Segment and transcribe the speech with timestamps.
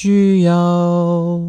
[0.00, 1.42] 需要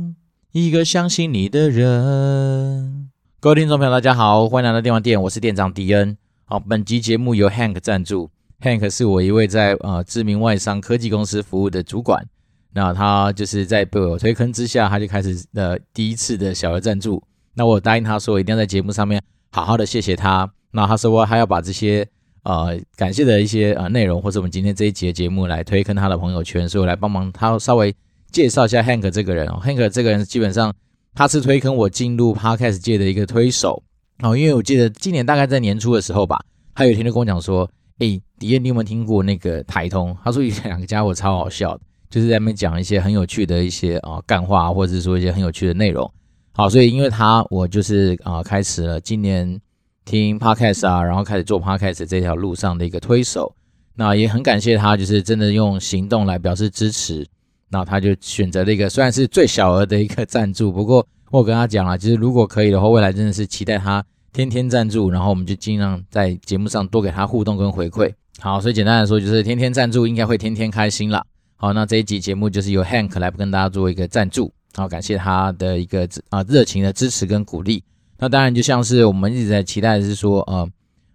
[0.54, 3.12] 一个相信你的人。
[3.40, 6.18] 各位听众朋友，大家好，欢迎来到电玩店，我是店长迪恩。
[6.46, 8.32] 好，本集节目由 Hank 赞助。
[8.60, 12.26] Hank 是我一位在呃知名外商科技公司服务的主管。
[12.74, 17.22] 那他就是在被我推坑之下，他就开始呃第一次的小额赞助。
[17.54, 19.22] 那我答应他说，我一定要在节目上面
[19.52, 20.52] 好好的谢谢他。
[20.72, 22.04] 那他说我还要把这些
[22.42, 27.96] 呃感谢的一些呃内容，或者我们今天这一集的节目来推坑他的朋友圈，所以我来帮忙他稍微
[28.32, 29.62] 介绍一下 Hank 这个人哦。
[29.64, 30.74] Hank 这个人基本上
[31.14, 33.82] 他是推坑我进入 Podcast 界的一个推手
[34.20, 36.40] 哦，因为我记得今年大概在年初的时候吧，
[36.74, 37.70] 他有一天就跟我讲说，
[38.00, 40.16] 诶，迪恩，你有没有听过那个台通？
[40.24, 41.80] 他说有两个家伙超好笑。
[42.10, 46.12] 就是在那边讲一些很有趣的一些啊干话，或者是说一些很有趣的内容。
[46.54, 49.62] 好，所以因为他，我就是啊开始了今年
[50.06, 53.56] 听 podcast 啊，然后开始做 podcast 这条路上的一个推手。
[53.94, 57.28] 那也很感谢他，就是真的用行动来表示支持。
[57.70, 64.04] 那他就选择了一个虽然是最小额的一个赞助，不过我跟他讲了，其实如果可以的话，未来真的是期待他
[64.34, 68.12] 天天赞助，然后我们就尽量在节目上多给他互动跟回馈。
[68.40, 71.24] 好，所以简单来说就是天天赞助，应该会天天开心啦。
[71.56, 77.84] 好，那这一集节目就是由 Hank 来跟大家做一个赞助，好，感谢他的一个啊热情的支持跟鼓励。
[78.18, 80.70] 那当然就像是我们一直在期待的是说，呃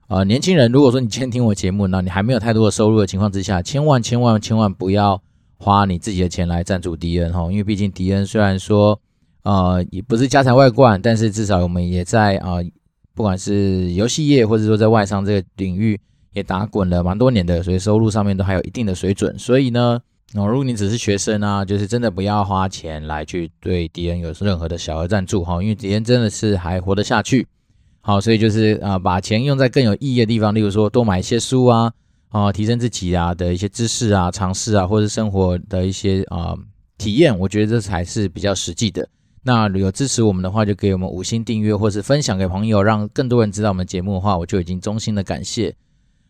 [0.08, 5.20] 呃，年轻人，如果说你今天听我节目，那你还没有太多的收入的情况之下，千万千万千万不要
[5.64, 9.00] 花你自己的钱来赞助迪恩哈，因为毕竟迪恩虽然说
[9.44, 12.56] 呃也不是家财万贯，但是至少我们也在啊、
[13.14, 15.98] 不管是游戏业或者说在外商这个领域
[16.34, 19.98] 也打滚了蛮多年的，所以收入上面都还有一定的水准，所以呢。
[20.36, 27.46] 哦，如果你只是学生啊，就是真的不要花钱来去对迪恩有任何的小额赞助哈，因为迪恩真的是还活得下去。
[28.00, 31.92] 好，所以就是啊，把钱用在更有意义的地方，例如说多买一些书啊，
[32.34, 36.52] 啊，提升自己啊的一些知识啊、尝试啊，或者生活的一些啊
[36.98, 39.08] 体验，我觉得这才是比较实际的。
[39.44, 45.76] 那有支持我们的话，就给我们五星订阅，或是分享给朋友，让更多人知道我们节目的话，我就已经衷心的感谢。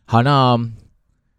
[0.05, 0.71] 好，那。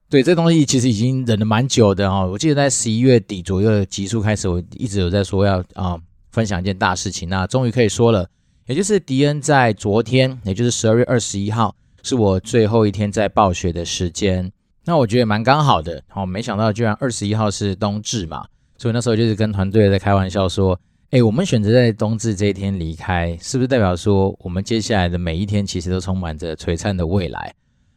[0.08, 2.30] 对，这东西其实已经忍了蛮久的哈、哦。
[2.30, 5.98] 我记得在十一月底左右的集数开始，我一直有在说要啊、
[6.30, 7.28] 分享一件大事情。
[7.28, 8.28] 那终于可以说了，
[8.66, 14.52] 也就是迪恩在昨天，也就是十二月二十一号，是我最后一天在暴雪的时间。
[14.88, 18.46] 那我觉得蛮刚好的，好、哦，没想到居然二十一号是冬至嘛，
[18.78, 20.78] 所以那时候就是跟团队在开玩笑说，
[21.10, 27.52] 哎，我们选择在冬至这一天离开，是不是代表说我们接下来的每一天其实都充满着璀璨的未来？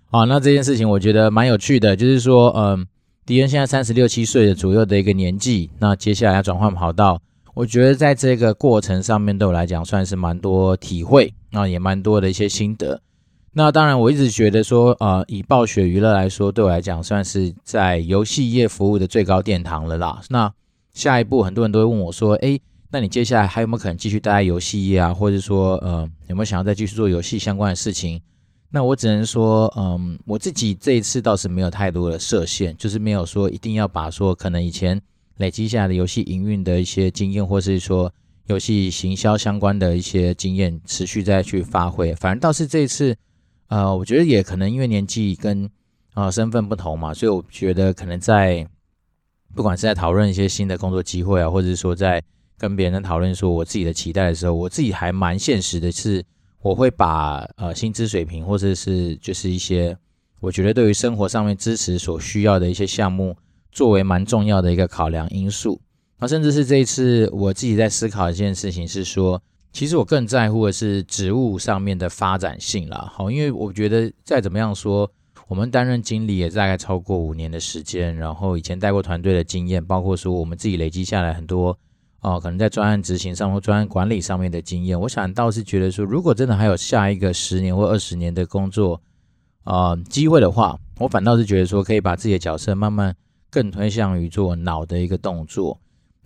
[0.10, 2.88] 好，那这件事情我觉得蛮有趣的，就是说，嗯，
[3.24, 7.22] 迪恩现在三十六七岁的左右的一个年纪，那接下来要转换跑道，
[7.54, 13.00] 我觉得在这个过程上面对我来讲算是蛮多体会，那也蛮多的一些心得。
[13.52, 20.22] 那当然，我一直觉得说，呃，以暴雪娱乐来说，对我来讲算是在游戏业服务的最高殿堂了啦。
[20.30, 20.54] 那
[20.94, 22.62] 下一步，很多人都会问我说，诶，
[22.92, 25.14] 那你接下来还有没有可能继续待在游戏业啊？
[25.14, 28.22] 或者说，呃，有没有想要再继续做游戏相关的事情？
[28.70, 35.02] 那我只能说，嗯，我自己这一次倒是没有太多的设限，就是没有说一定要把说可能以前
[35.38, 38.14] 累积下来的游戏营运的一些经验，或是说
[38.46, 42.14] 游戏行销相关的一些经验持续再去发挥。
[42.14, 43.16] 反正倒是这一次，
[43.70, 45.66] 呃，我觉得也可能因为年纪跟
[46.14, 48.68] 啊、呃、身份不同嘛，所以我觉得可能在
[49.56, 52.22] 不管是在讨论一些新的工作机会啊，或者是说在
[52.58, 56.26] 跟别人讨论说我自己的期待的时候，我自己还蛮现实的是。
[56.62, 59.98] 我会把呃薪资水平或者是就是一些
[60.42, 63.34] 我觉得对于生活上面支持所需要的一些项目
[63.72, 65.80] 作为蛮重要的一个考量因素。
[66.18, 69.42] 那甚至是这一次我自己在思考一件事情是说，
[69.72, 73.12] 其实我更在乎的是职务上面的发展性啦。
[73.14, 75.10] 好，因为我觉得再怎么样说，
[75.48, 81.78] 我们担任经理也大概超过五年的时间，然后以前带过团队的经验，包括说我们自己累积下来很多。
[82.22, 89.02] 哦，可能在专案执行上或专案管理上面的经验，我想倒是觉得说，如果真的还有下一个十年或二十年的工作
[89.64, 93.16] 啊、机会的话，我反倒是觉得说，可以把自己的角色慢慢
[93.50, 95.80] 更推向于做脑的一个动作。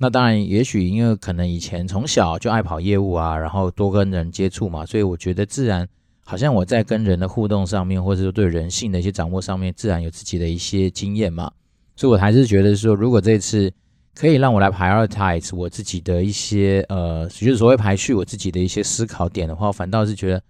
[0.03, 5.87] 那当然，也许因为可能以前从小就爱跑业务啊，然后多跟人接触嘛，所以我觉得自然
[6.25, 11.49] 好像我在跟人的互动上面，或者说对人性的一些掌握上面，自然有自己的一些经验嘛。
[11.95, 13.71] 所以我还是觉得说，如果这次。
[14.15, 20.43] 可以让我来 prioritize 我自己的一些呃，就是所谓排序我自己的一些思考点的话，反倒是觉得，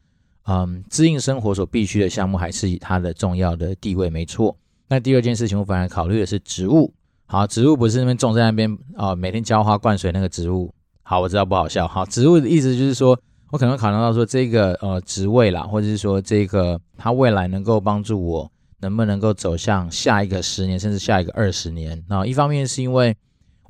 [0.48, 4.54] 嗯，支应生活所必须的项目还是以它的重要的地位没错。
[4.90, 6.94] 那第二件事情，我反而考虑的是职务。
[7.34, 10.72] 好，植物不是那边种在那边啊、每天浇花灌水那个植物。
[11.02, 11.88] 好，我知道不好笑。
[11.88, 13.20] 好，植物的意思就是说
[13.50, 18.52] 我可能考虑到说这个呃职位啦，或者是说这个它未来能够帮助我
[18.82, 22.04] 能不能够走向下一个十年，甚至下一个二十年。
[22.08, 23.18] 那一方面是因为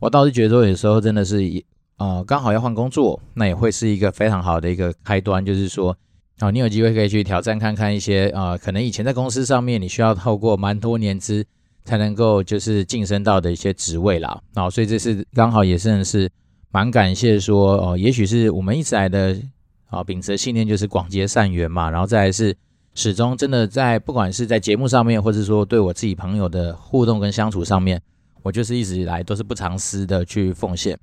[0.02, 1.40] 我倒是觉得说有时候真的是，
[2.00, 5.96] 呃，刚好要换工作，那也会是一个非常好的一个开端，就是说，
[6.42, 11.46] 哦，你有机会可以去挑战看看一些，呃，可能以前在公司上面你需要透过蛮多年资
[11.86, 16.30] 才能够就是晋升到的一些职位啦，哦，所以这是刚好也算是
[16.72, 19.40] 蛮感谢说，哦，也许是我们一直来的，
[19.88, 22.56] 啊，秉持的信念就是广结善缘嘛，然后再来是。
[22.96, 28.00] 始终真的在，不管是在节目上面，或者说对我自己朋友的互动跟相处上面，
[28.44, 30.96] 我就是一直以来都是不藏私的去奉献。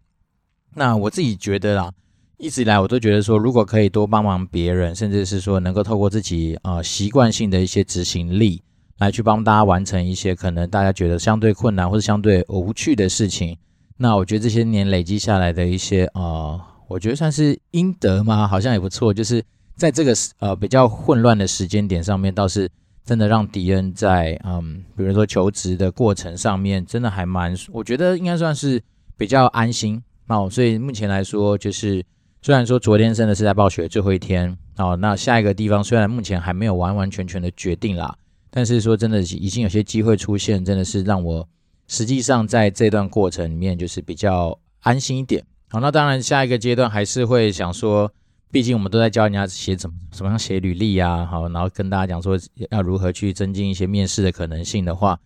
[0.76, 1.90] 那我自己觉得啦，
[2.38, 8.62] 一直以来我都觉得说，如果可以多帮忙别人，甚至是说能够透过自己呃习惯性的一些执行力，
[9.00, 13.58] 来去帮大家完成一些可能大家觉得相对困难或者相对无趣的事情，
[13.96, 19.42] 那我觉得这些年累积下来的一些呃，我觉得算是应得嘛，好像也不错，就是。
[19.76, 22.68] 在这个呃比较混乱的时间点上面，倒是
[23.02, 28.82] 真的让迪恩在嗯，比如说求职的过程上面，真的还蛮，我觉得应该算是
[29.16, 30.50] 比较安心哦。
[30.50, 32.04] 所以目前来说，就是
[32.42, 38.14] 虽然说昨天真的是在暴雪最后一天哦，那下一个地方虽然目前还没有完完全全的决定啦，
[38.50, 41.48] 但是说真的已经有些机会出现，真的是让我
[41.86, 45.44] 实际上在这段过程里面就是比较安心一点。
[45.68, 48.12] 好，那当然下一个阶段还是会想说。
[48.52, 52.36] 毕竟我们都在教人家写怎么怎么样写履历呀，好，然后跟大家讲说
[52.72, 55.16] 要如何去增进一些面试的可能性的话，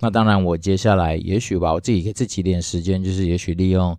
[0.00, 3.96] 那当然我接下来也许吧，我自己给自己点时间，就是也许利用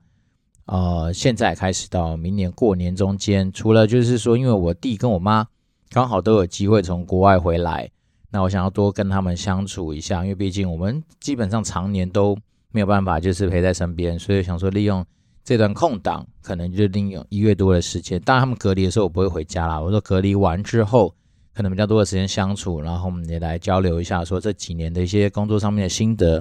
[0.65, 5.47] 呃现在开始到明年过年中间，除了就是说，因为我弟跟我妈
[5.89, 7.89] 刚好都有机会从国外回来，
[8.33, 12.37] 那我想要多跟他们相处一下，因为毕竟我们基本上常年都
[12.73, 15.05] 没有办法就是陪在身边，所以想说利用。
[15.45, 19.77] 这段空档可能就利用一月多的时间，当然他们隔离的时候我不会回家啦。
[19.77, 21.13] 我说隔离完之后，
[21.53, 26.35] 可能比较多的时间相处，然后我们也来交流一下，说这几年的一些工作上面的心得，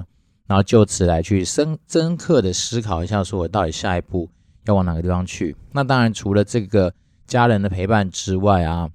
[0.47, 4.29] 然后就此来去深深刻的思考一下，说我到底下一步
[4.67, 5.53] 要往哪个地方去。
[5.73, 6.93] 那当然除了这个
[7.27, 8.89] 家人的陪伴之外啊，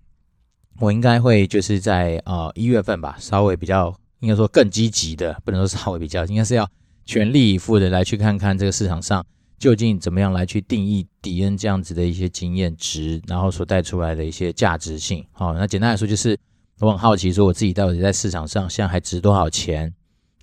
[0.81, 6.69] 我应该会就是在呃一月份吧，稍微比较应该说更积极的，不能说稍微比较，应该是要
[7.05, 9.25] 全力以赴的来去看看这个市场上。
[9.59, 15.27] 究竟怎么样来去定义迪恩这样子的一些经验值，然后所带出来的一些价值性？
[15.33, 16.39] 好，那简单来说就是
[16.79, 19.93] 我很好奇，说我自己到底在市场上现在还值多少钱？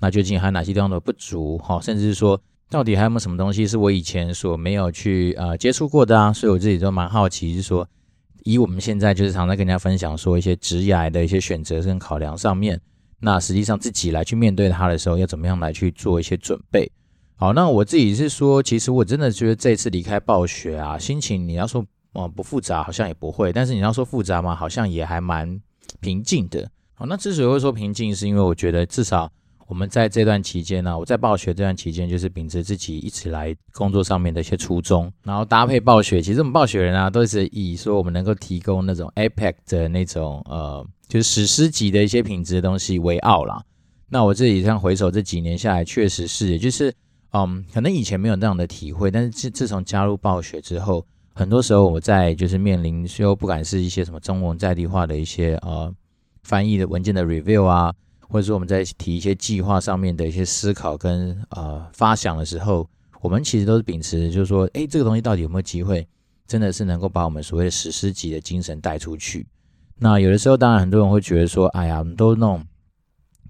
[0.02, 1.58] 那究竟还有哪些地方的不足？
[1.64, 2.38] 好，甚至是说
[2.70, 6.34] 到底还有没有什么东西是我以前所没有去呃接触过的啊？
[6.34, 7.88] 所以我自己都蛮好奇，就是说
[8.46, 12.80] 以我们现在就是常在跟人家分享说一些职涯的一些选择跟考量上面，
[13.20, 16.92] 那实际上自己来去面对它的时候，要怎么样来去做一些准备？
[17.38, 21.84] 好，那我自己是说，其实我真的觉得这次离开暴雪啊，心情你要说
[22.14, 25.60] 嗯不复杂，好像也不会；但是你要说复杂嘛，好像也还蛮
[26.00, 26.70] 平静的。
[26.94, 29.32] 好，那之所以会说平静，是因为我觉得至少
[29.68, 36.22] 我们在这段期间呢、我在暴雪这段期间，就是秉持自己一直来工作上面的一些初衷，然后搭配暴雪。
[36.22, 43.64] 其实我们暴雪人啊，都是以说我们能够提供那种 APEC 的那种呃，就是史诗级的一些品质的东西为傲啦。
[44.10, 46.94] 那我自己这样回首这几年下来，确实是，也就是。
[47.38, 55.94] 嗯，可能以前没有那样的体会，但是自自从加入暴雪之后，很多时候我在就是面临说，不管是一些什么中文在地化的一些呃
[56.44, 57.94] 翻译的文件的 review 啊，
[58.28, 62.88] 或者说我们在提一些计划上面的一些思考跟呃发想的时候，
[63.22, 66.08] 我们其实都是秉持就是说，诶，这个东西到底有没有机会，
[66.48, 69.48] 真的是能够把我们所谓的史诗级的精神带出去？
[69.98, 72.66] 那有的时候，当然很多人会觉得说，哎呀，我们都那种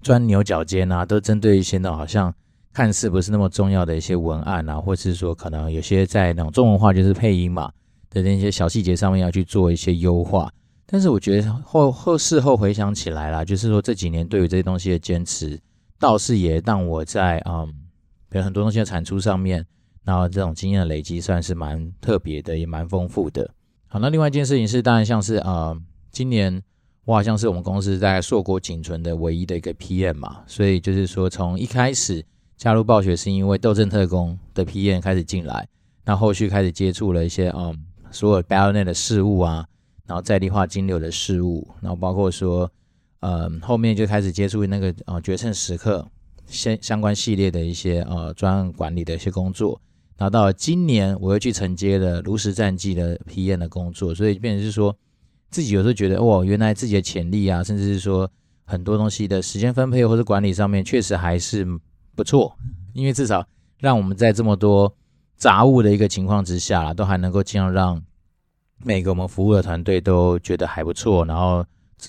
[0.02, 2.34] 钻牛角尖啊，都针对一些那好像。
[2.72, 7.72] 看似不是那么重要的一些文案啊，或是说可能有些在那种中文化就是配音嘛
[8.10, 10.52] 的那些小细节上面要去做一些优化。
[10.86, 15.58] 但是我觉得后后事后回想起来啦，就是说这几年对于这些东西的坚持，
[15.98, 17.66] 倒是也让我在嗯，
[18.28, 19.66] 比如很多东西的产出上面，
[20.04, 23.50] 然后这种经验的累积算是蛮特别的，也蛮丰富的。
[23.88, 25.76] 好，那另外一件事情是，当然像是呃，
[26.12, 26.62] 今年
[27.04, 32.24] 我好像是我们公司在硕果仅存的唯一的一个 PM 嘛，所以就是说从一开始。
[32.56, 35.68] 加入暴雪是因为《斗争特工》的 PM 开始进来，
[36.06, 39.66] 那后续开始接触了一些嗯，所有 Battle.net 的事务啊，
[40.06, 42.70] 然后在地化金流的事务，然后包括说，
[43.20, 46.06] 嗯，后面就开始接触那个呃决胜时刻
[46.46, 49.80] 相相关系列的一些呃专案管理的一些工作，
[50.16, 54.96] 然后到今年我又去承接了炉石战记的 PM 的工作，所以变成是说
[55.50, 58.30] 自己有时候觉得哦，原来自己的潜力啊，甚至是说
[58.64, 61.66] 很多东西的时间分配或者管理上面，确实还是。
[62.16, 62.56] 不错，
[62.94, 63.46] 因为至少
[63.78, 64.90] 让我们在这么多
[65.36, 68.02] 杂物的一个情况之下，都还能够尽量让
[68.84, 71.64] 每个我们服务的团队都觉得还不错，然后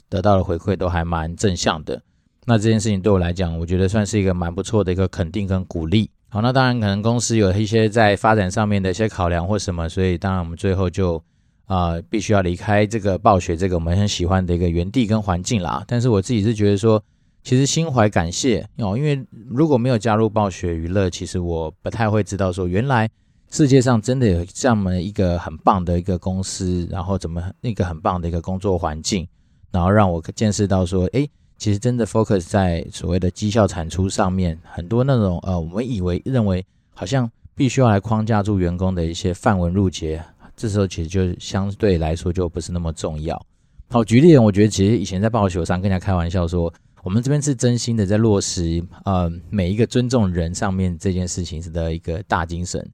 [0.09, 2.01] 得到的回馈都还蛮正向的。
[2.45, 6.09] 那这件事情对我来讲，我觉得算是一个蛮不错的一个肯定跟鼓励。
[6.29, 11.21] 好，那当然可能公司有一些在发展上面的一些考量或什么，所以当然我们最后就
[11.65, 15.83] 啊、必须要离开这个暴雪这个我们很喜欢的一个园地跟环境啦。
[15.85, 17.03] 但是我自己是觉得说，
[17.43, 23.09] 其实心怀感谢哦，因为如果没有加入暴雪娱乐，其实我不太会知道说原来
[23.49, 29.27] 世界上真的有这么一个很棒的一个公司，然后怎么一个很棒的一个工作环境，
[29.71, 31.29] 然后让我见识到说，诶。
[31.59, 36.63] 其实真的 focus 在所谓的绩效产出上面，很多那种呃，我们以为认为
[36.93, 40.23] 好像必须要来框架住员工的一些繁文入节，
[40.55, 43.43] 这时候其实就相对来说就不是那么重要。
[43.89, 52.87] 好，举例，我觉得其实以前在暴雪上跟人家开玩笑说，我们这边是真心的在落实呃每一个尊重人上面这件事情的一个大精神。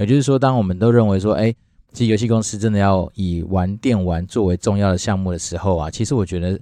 [0.00, 1.54] 也就是说，当我们都认为说，哎，
[1.92, 6.58] 其实游戏公司真的要以玩电玩作为重要的项目的时候啊，其实我觉得。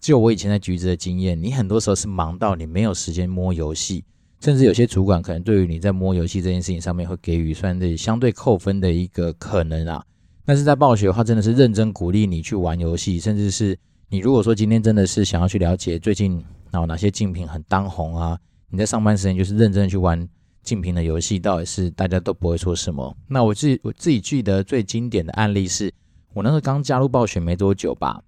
[0.00, 4.04] 就我以前在橘子的经验，你很多时候是忙到你没有时间摸游戏，
[4.38, 10.04] 甚至有些主管可能对于你在摸游戏这件事情上面会给予算是相对扣分的一个可能啊。
[10.44, 13.74] 但是在暴雪的话，真的是认真鼓励你去玩游戏，甚至是
[14.10, 16.32] 你如果说今天真的是想要去了解最近
[16.70, 18.38] 然后哪些竞品很当红啊，
[18.68, 20.28] 你在上班时间就是认真的去玩
[20.64, 23.16] 竞品的游戏，到底是大家都不会说什么。
[23.28, 25.92] 那我自我自己记得最经典的案例是
[26.32, 28.20] 我那时候刚加入暴雪没多久吧。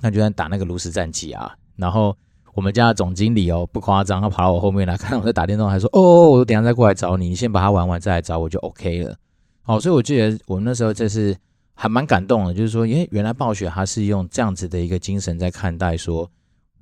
[0.00, 2.16] 那就在打那个炉石战记啊，然后
[2.54, 9.16] 我们家的总经理哦，不夸张，他跑到我后面来看我在打电动，还说：“哦，我等下再过来找你，你先把它玩完再来找我就 OK 了。”
[9.62, 11.36] 好，所以我记得我那时候就是
[11.74, 16.30] 还蛮感动的，就是说，因为原来暴雪他是用这样子的一个精神在看待说，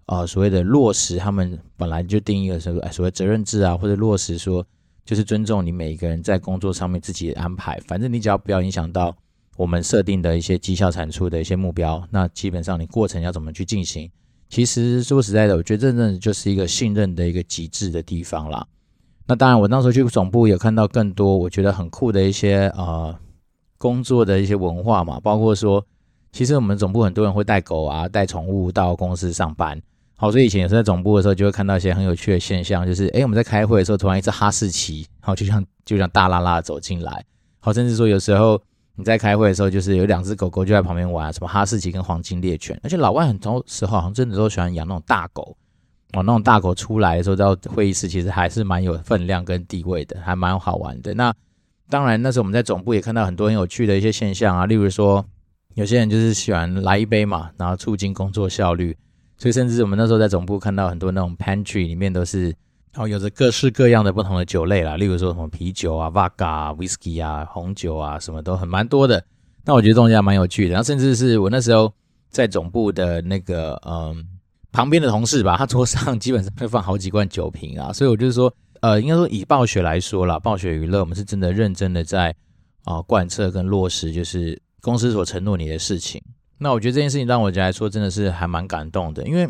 [0.06, 4.64] 呃，所谓的落实他们本来就定义的时候，哎，所谓责任制啊，或者落实说
[5.04, 9.14] 就是尊重你每一个人在工作上面自己的安排，反正你只要不要影响到。
[9.56, 14.10] 我们设定的一些绩效产出的一些目标，那基本上你过程要怎么去进行？
[14.50, 18.66] 其实说实在的，我觉得这真的就是一个信任的一个极致的地方啦。
[19.26, 23.18] 那当然，我那时候去总部有看到更多我觉得很酷的一些呃
[23.78, 25.82] 工作的一些文化嘛，包括说，
[26.32, 29.80] 其实我们总部很多人会带狗啊、带宠物到公司上班。
[30.16, 37.24] 好，所以以前有时候在总部的时候就会看到一些很有趣的现象，就是诶我们在开会的时候，突然一只哈士奇，好，就像就像大剌剌走进来，
[37.60, 38.60] 好，甚至说有时候。
[38.98, 45.54] 你在开会的时候，就是有两只狗狗就在旁边玩，什么哈士奇跟黄金猎犬，而且老外很多时候好像真的都喜欢养那种大狗
[46.14, 46.22] 哦。
[46.22, 51.12] 那种大狗出来的时候，到会议室其实还是蛮有分量跟地位的，还蛮好玩的。
[51.12, 51.30] 那
[51.90, 55.22] 当然，那时候我们在总部也看到很多很有趣的一些现象啊，例如说
[55.74, 58.96] 有些人就是喜欢来一杯嘛，然后促进工作效率，
[59.38, 62.54] 所以甚至我们那时候在总部看到很多那种 pantry 里面都是。
[62.92, 69.22] 然哦，有着各式各样的不同的酒类啦，例如说什么啤酒啊、vodka 啊、whisky 啊、红酒啊，什么都很蛮多的。
[69.66, 70.70] 那我觉得东西还蛮有趣的。
[70.70, 71.92] 然后甚至是我那时候
[72.30, 74.26] 在总部的那个嗯
[74.72, 77.92] 旁边的同事吧，他桌上 基本上会放好几罐酒瓶啊。
[77.92, 78.50] 所以我就是说，
[78.80, 82.34] 呃，应该说以暴雪来说啦，暴雪娱乐我们是真的认真的在
[82.84, 86.22] 啊贯彻跟落实，就是公司所承诺你的事情。
[86.58, 89.48] 那我觉得这件事情让我来说真的是还蛮感动的，因为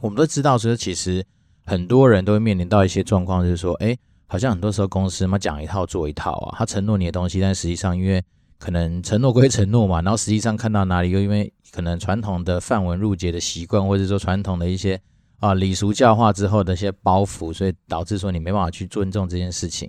[0.00, 1.24] 我们都知道说其实。
[1.64, 8.20] 很多人都会面临到一些状况，就是说，哎，好像很多时候公司嘛讲一套做一套啊，他承诺你的东西，但实际上因为
[8.58, 15.00] 可能承诺归承诺嘛，然后实际上看到哪里又因为可能传统的范文入节的习惯，或者说传统的一些
[15.38, 19.88] 啊礼俗教化之后的一些包袱，所以导致说你没办法去尊重这件事情。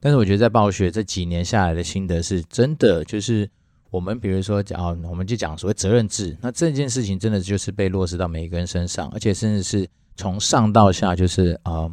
[0.00, 3.48] 但是我觉得在暴雪这几年下来的心得是真的，就是
[3.92, 9.88] 我们比如说讲，我们就讲所谓责任制，那这件事情真的就是被落实到每一个人身上，而且甚至是。
[10.14, 11.90] 从上到下就是啊、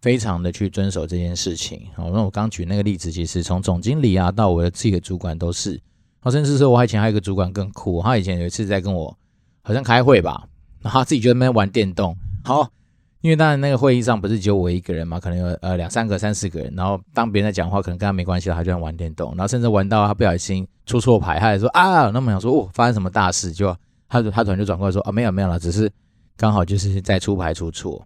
[0.00, 1.86] 非常的去遵守这件事情。
[1.94, 5.78] 好，那我刚举那个例子，其实从总经理啊到我的自己的主管都是。
[6.20, 9.14] 好，甚至说我以前还有一个主管更酷，他以前有一次在跟我
[9.60, 10.48] 好像开会吧，
[10.80, 12.16] 然后他自己就在那边玩电动。
[12.42, 12.66] 好，
[13.22, 16.72] 因为当然那个会议上不是只有我一个人嘛，可能有呃两三个、三四个人。
[16.76, 19.30] 然后当别人在讲话，可能跟他没关系了，他就在玩电动。
[19.30, 23.50] 然后甚至玩到他不小心出错牌，他也说啊，那么想说哦，发生什么大事？
[23.50, 23.74] 就
[24.08, 25.90] 他他突然就转过来说啊，没有没有了，只是。
[26.34, 28.04] 刚好就是在出牌出错，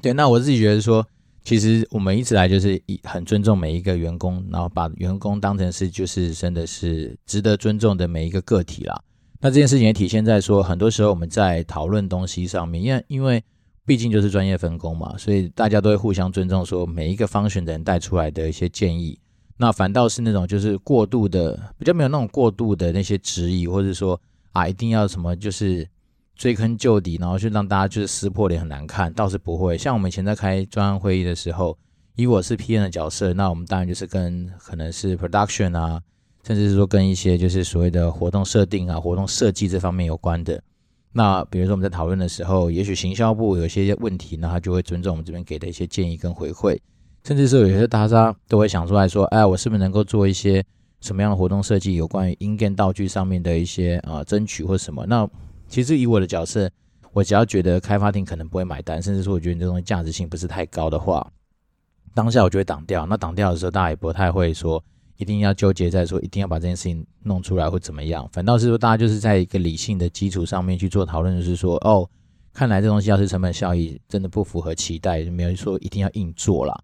[0.00, 1.04] 对，那我自己觉得说，
[1.44, 8.98] 其实我们一直来就是以很尊重每一个员工，然后把员工当成是就是真的是值得尊重的每一个个体啦。
[9.40, 13.44] 那这件事情也体现在说，很多时候我们在讨论东西上面，因为因为
[13.84, 19.18] 毕竟就是专业分工嘛，所以大家都会互相尊重，说每一个 function 的人带出来的一些建议，
[19.56, 24.20] 那反倒是那种就是过度的，比较没有那种过度的那些质疑，或者说
[24.52, 25.88] 啊一定要什么就是。
[26.34, 29.78] 追根究底，然后就让大家就是撕破脸很难看，倒是不会。
[29.78, 31.76] 像我们以前在开专案会议的时候，
[32.16, 36.02] 以我是 PM 的角色，那我们当然就是跟可能是 production 啊，
[36.44, 40.60] 甚至是说跟一些就是所谓的活动设定啊、活动设计这方面有关的。
[41.12, 46.78] 那比如说我们在讨论的时候，也许行销部有些问题，那他就会尊重我们这边给的一些建议跟回馈。
[47.24, 50.64] 甚至是有些大家都会想出来说，哎，我是不是能够做一些
[51.00, 55.06] 什么样的活动设计，有关于 in-game 道具上面的一些啊争取或什么？
[55.06, 55.28] 那
[55.68, 56.68] 其实以我的角色，
[57.12, 61.30] 我只要觉得开发厅可能不会买单，甚至说我觉得你这东西价值性不是太高的话，
[62.14, 63.06] 当下我就会挡掉。
[63.06, 64.82] 那挡掉的时候，大家也不太会说
[65.22, 72.06] 一定要纠结在说一定要把这件事情弄出来或怎么样，反倒是说大家就是在一个理性的基础上面去做讨论，就是说哦，
[72.52, 76.78] 看来这东西要是成本效益真的不符合期待，就没有说一定要硬做啦。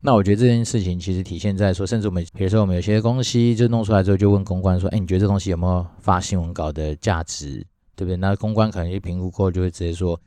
[0.00, 10.20] 那我觉得这件事情其实体现在说，甚至我们比如说我们有些东西就弄出来之后，就问公关说：“哎，你觉得这东西有没有发新闻稿的价值，对不对？”那公关可能一评估过就会直接说：“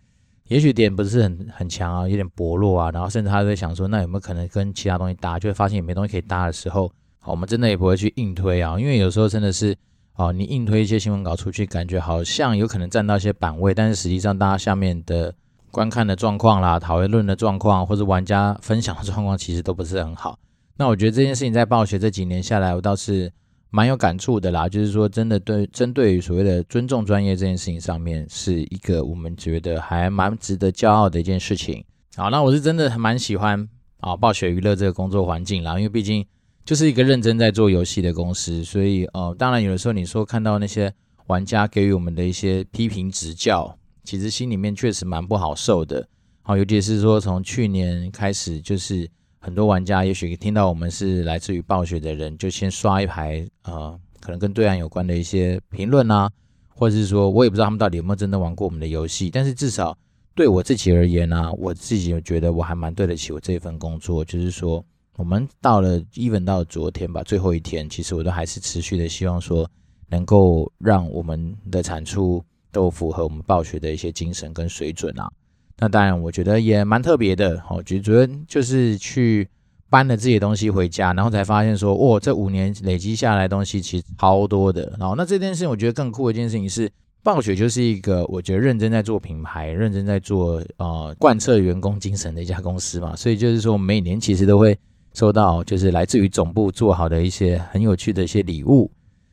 [0.47, 6.89] 也许点不是很很强啊，有点薄弱啊。”然后甚至他会想说：“那有没有可能跟其他东西搭？”就会发现也没东西可以搭的时候，
[7.25, 9.75] 我们真的也不会去硬推啊，因为有时候真的是
[10.15, 15.33] 哦，你硬推一些新闻稿出去，感觉好像有可能占到一些版位，但是实际上大家下面的。
[15.71, 20.39] 观看的状况啦，讨论的状况，或者玩家分享的状况，其实都不是很好。
[20.77, 23.29] 那我觉得这件事情在暴雪这几年下来，我倒是
[23.71, 24.69] 蛮有感触的啦。
[24.69, 31.83] 就是说，真的对针对于所谓的尊重专业这件事情上面，是一个我们觉得还蛮值得骄傲的一件事情。
[32.15, 33.67] 好，那我是真的还蛮喜欢
[33.99, 36.25] 啊暴雪娱乐这个工作环境啦，因为毕竟
[36.65, 40.91] 就是一个认真在做游戏的公司，所以呃，当然有的时候你说看到那些
[41.27, 43.77] 玩家给予我们的一些批评指教。
[44.03, 46.07] 其实心里面确实蛮不好受的，
[46.43, 56.29] 好，尤其是说从去年开始，就是很多玩家也许听到我们是来自于暴雪的人，就先刷一排，呃，可能跟对岸有关的一些评论啊，
[56.69, 59.97] 或者是说我也不知道他们到底有没有真的玩过我们的游戏，但是至少
[60.35, 64.85] 对我自己而言呢、我自己觉得我还蛮对得起我这份工作，就是说
[65.17, 69.69] 我们到了 even 到昨天吧，最后一天，其实我都还是持续的希望说
[70.09, 72.43] 能够让我们的产出。
[72.75, 75.31] 都符合我们暴雪的一些精神跟水准啊，
[75.77, 77.57] 那当然我觉得也蛮特别的。
[77.69, 79.47] 哦，就主要就是去
[79.89, 84.93] 搬了自己的东西回家，然后才发现说，哇，这五年累积下来东西其实超多的。
[84.99, 86.91] 然后那这件事情我觉得更酷的一件事情是，
[87.23, 93.15] 暴雪就是一个我觉得认真在做品牌、认真在做呃贯彻员工精神的一家公司嘛。
[93.15, 94.77] 所以就是说，每年其实都会
[95.15, 98.91] 收到就是来自于总部做好的一些很有趣的一些礼物。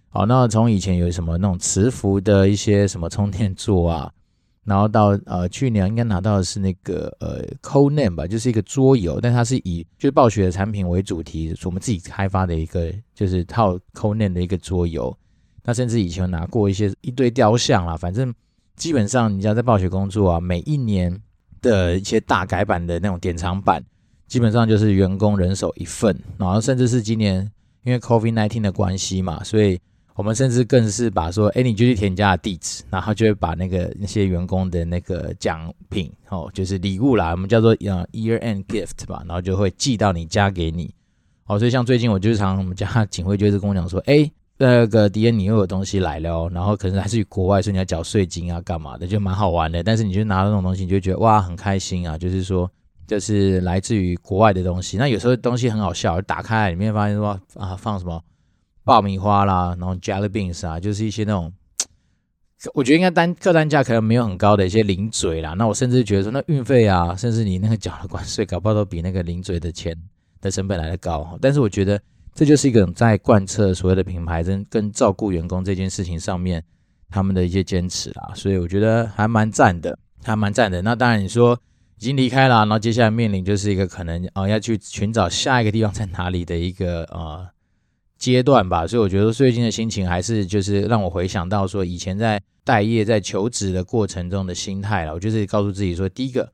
[0.08, 4.12] 好，那从以前有什么那种磁浮的一些什么充电座啊，
[4.64, 15.16] 然后到呃去年应该拿到的是那个呃 Codename 吧，就是一个桌游，但它是以就是暴雪的产品为主题，我们自己开发的一个就是套 Codename 的一个桌游。
[15.64, 18.34] 那甚至以前拿过一些一堆雕像啦，反正
[18.76, 21.18] 基本上你只要在暴雪工作啊，每一年
[21.60, 23.82] 的一些大改版的那种典藏版，
[24.32, 27.46] 基本上就是员工人手一份，然后甚至是今年
[27.84, 29.78] 因为 COVID-19 的关系嘛，所以
[30.14, 40.94] 我们甚至更是把说，哎，你就去填家的地址，然后就会把那个那些员工的那个奖品，哦，就是礼物啦，我们叫做呃 year end gift 吧，然后就会寄到你家给你。
[41.44, 49.82] 哦，所以像最近我就常我们家警卫就是跟我讲说，哎，那个迪恩你又有东西来了哦，然后可能还是国外，所以你要缴税金啊，干嘛的，就蛮好玩的。
[49.82, 52.70] 但是你就拿到那种东西，你就觉得哇，很开心啊，就是说、
[53.06, 54.96] 就是来自于国外的东西。
[54.96, 58.22] 那有时候东西很好笑，打开里面发现说啊，放什么？
[58.84, 61.52] 爆米花啦，然后 jelly beans 啊，就是一些那种，
[62.74, 65.54] 我觉得应该单客单价可能没有很高的一些零嘴啦。
[65.54, 69.96] 那我甚至觉得说，那运费啊，甚至你那个缴的关税，搞不好都比那个零嘴的钱
[70.40, 71.38] 的成本来的高。
[71.40, 72.00] 但是我觉得
[72.34, 76.60] 这就是一个在贯彻所谓的品牌跟跟照顾员工这件事情上面
[77.08, 78.32] 他们的一些坚持啦。
[78.34, 80.82] 所以我觉得还蛮赞的，还蛮赞的。
[80.82, 81.56] 那当然你说
[82.02, 87.48] 已经离开了，然后接下来面临就是一个可能啊、要去寻找下一个地方在哪里的一个呃。
[88.18, 95.14] 阶段吧，所以我觉得最近的心情还是就是让我回想到说以前在待业、在求职的过程中的心态了。
[95.14, 96.48] 我就是告诉自己说，第一个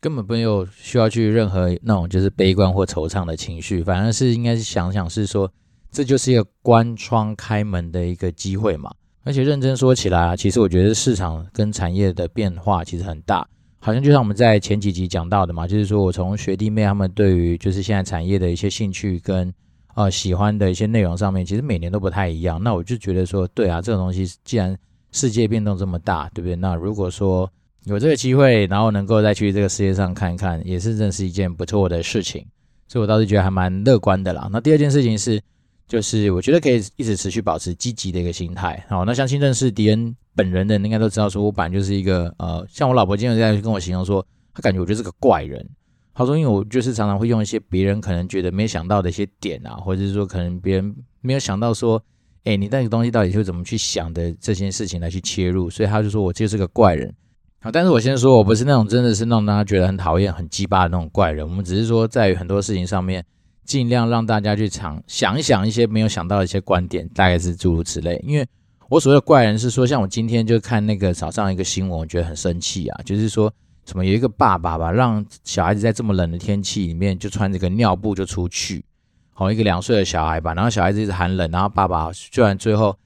[0.00, 5.50] 根本没有需要去任何那种就是悲观或惆怅的情绪，反而是应该是想想是说，
[5.92, 8.90] 这就是一个关窗开门的一个机会嘛。
[9.22, 13.46] 而且认真说起来啊，其实我觉得市场跟产业的变化其实很大，
[13.80, 19.52] 好像就像我们在前几集讲到的嘛，就是说我从学弟妹他们对于就是现在产业的一些兴趣跟。
[19.96, 22.62] 呃，喜欢的一些内容上面，其实每年都不太一样。
[22.62, 24.74] 那我就觉得说，对啊，这种东西既然
[25.10, 26.54] 世界变动这么大，对不对？
[26.54, 27.50] 那如果说
[27.84, 32.46] 有这个机会，然后能够再去这个世界上看一看，也是真是一件不错的事情。
[32.86, 34.48] 所以我倒是觉得还蛮乐观的啦。
[34.52, 35.42] 那第二件事情是，
[35.90, 38.86] 就是我觉得可以一直持续保持积极的一个心态。
[38.88, 44.24] 好，那相信认识迪恩本人的，应该都知道，说我本来就是一个呃，像我老婆今天在跟我形容说，
[44.54, 45.68] 她感觉我就是个怪人。
[46.14, 52.02] 他说：“因为我就是常常会用一些别人可能觉得没想到的一些点啊，或者是说可能别人没有想到说，
[52.44, 57.12] 哎，你那个东西到底是怎么去想的这件事情来去切入，所以他就说我就是个怪人。
[57.62, 61.48] 好，但是我先说，我不是那种真的是让大家觉得很讨厌、很鸡巴的那种怪人。
[61.48, 63.24] 我们只是说，在很多事情上面，
[63.70, 68.20] 尽量让大家去尝想一想一些没有想到的一些观点，大概是诸如此类。
[68.26, 68.44] 因为
[68.88, 73.52] 我所谓的怪人是说，像我今天就看那个早上一个新闻，我觉得很生气啊，就是说
[73.86, 78.84] 什么有一个爸爸吧，让小孩子在这么冷的天气里面就穿着个尿布就出去，
[79.32, 82.96] 好，一个两岁的小孩吧，然后小孩子一直喊冷，然后爸爸居然最后。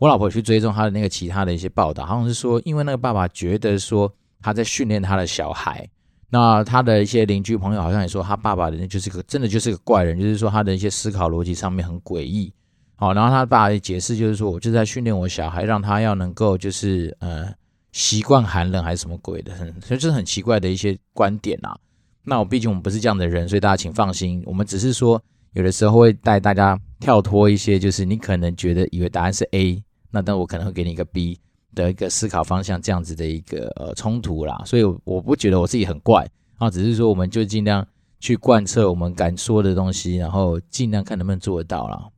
[0.00, 5.88] 我老婆去追踪他的那个其他的一些报道，好像是说，因为那个爸爸觉得说他在训练他的小孩，
[6.34, 12.52] 那他的一些邻居朋友好像也说他爸爸的就是个真的就是个怪人，就是说他的一些思考逻辑上面很诡异。
[12.96, 17.46] 好，然后他爸的解释就是说，我就在训练我小孩，让他要能够就是呃
[17.92, 21.78] 习惯寒冷还是什么鬼的，所以就是很奇怪的一些观点啊。
[22.24, 25.22] 那我毕竟我们不是这样的人，所以大家请放心，我们只是说。
[25.54, 31.38] 有的时候会带大家跳脱一些，就是你可能觉得以为答案是 A，那但我可能会给你一个 B
[31.74, 34.62] 的一个思考方向，这样子的一个呃冲突啦。
[34.64, 36.26] 所以我不觉得我自己很怪
[36.58, 37.86] 啊，只是说我们就尽量
[38.20, 42.08] 去贯彻我们敢说的东西，然后尽量看能不能做得到啦。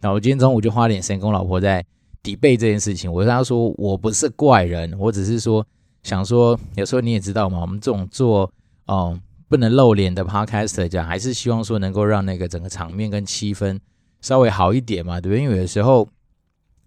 [0.00, 1.84] 然后我今天中午就花点时间跟我老婆在
[2.22, 5.66] debate 这件事情，我跟她说我不是怪人，我只是说
[6.02, 8.50] 想说，有时候你也知道嘛，我们这种做
[8.88, 9.20] 嗯。
[9.46, 13.78] 不能露脸的 Podcast 讲，还是希望说能够让那个整个场面跟气氛
[14.20, 15.42] 稍微好一点嘛，对不对？
[15.42, 16.08] 因为有的时候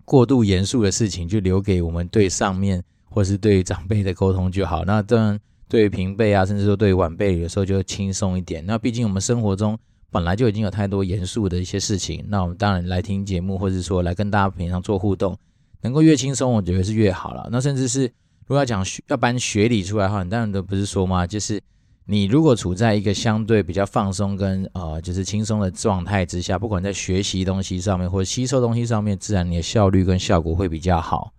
[0.07, 4.85] 过度严肃的事情，就留给我们对上面或是对长辈的沟通就好。
[4.85, 8.65] 那当然，对于平辈啊，甚至说对于晚辈，有时候就轻松一点。
[8.65, 9.77] 那毕竟我们生活中
[10.09, 15.37] 本来就已经有太多严肃的一些事情，那我们当然来听节目，或者说来跟大家平常做互动，
[15.81, 17.49] 能够越轻松，我觉得是越好了。
[17.51, 18.03] 那甚至是
[18.45, 21.61] 如果要讲学要搬学理出来的话，你当然都不是说嘛，就是。
[22.09, 31.33] 你如果处在一个相对比较放松跟呃就是轻松的状态之下，不管在学习东西上面或者吸收东西上面，自然你的效率跟效果会比较好。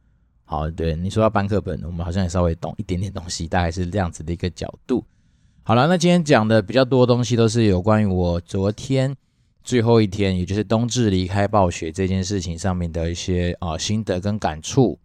[0.45, 5.03] 好，对，你说要搬课本，我们好像也稍微懂一点点东西，大概是这样子的一个角度。
[5.63, 9.17] 好了，那今天讲的比较多东西都是有关于我昨天
[9.63, 14.99] 最后一天，也就是冬至离开暴雪这件事情上面的一些啊、心得跟感触。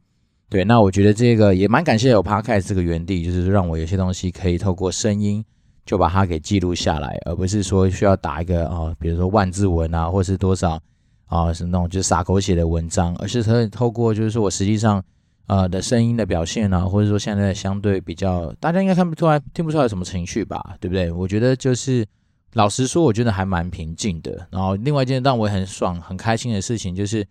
[0.50, 5.44] 对，那我觉得这个也蛮感谢有 Podcast 这个园地，就是让我有些东西可以透过声音。
[5.86, 10.80] 就把它给记录下来，而不是说需要打一个啊、哦，比如说万字文啊，或是多少
[11.26, 15.04] 啊，是那种就是洒狗血的文章，而是可以透过就是说我实际上
[15.48, 21.12] 呃的声音的表现啊，或者说现在相对比较，大家应该看不出来、听不出来有什么情绪吧，对不对？
[21.12, 22.06] 我觉得就是
[22.54, 24.48] 老实说，我觉得还蛮平静的。
[24.52, 27.28] 然后另外一件让我很爽、很开心的事情，就是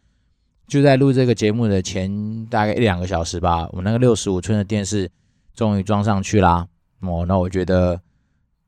[0.69, 5.11] 就在录这个节目的前大概一两个小时吧，我那个六十五寸的电视
[5.55, 6.67] 终于装上去啦。
[7.01, 7.99] 哦，那我觉得。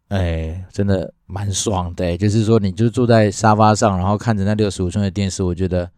[0.09, 5.91] 哎，真的蛮爽的，就是说，你就坐在沙发上，然后看着那六十五寸的电视，我觉得，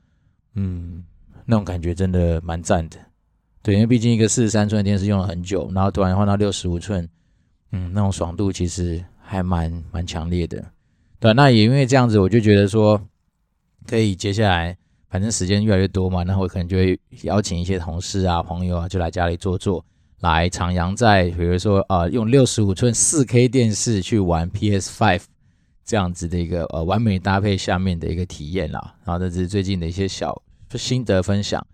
[0.54, 1.04] 嗯，
[1.44, 2.96] 那种感觉真的蛮赞的。
[3.62, 7.06] 对，因为毕竟一个四十三寸的电视用了很久，然后突然换到六十五寸，
[7.72, 10.64] 嗯，那种爽度其实还蛮蛮强烈的。
[11.18, 13.00] 对，那也因为这样子，我就觉得说，
[13.86, 14.78] 可以接下来，
[15.10, 19.84] 反正时间越来越多嘛，那我可能就会邀请一些同事啊、朋友啊，就来家里坐坐。
[20.34, 25.22] 来徜徉在，比如说呃，用六十五寸四 K 电视去玩 PS Five
[25.84, 28.94] 这样子的一个呃完美搭配下面的一个体验啦。
[29.04, 30.42] 然后这是最近的一些小
[30.74, 31.64] 心得分享。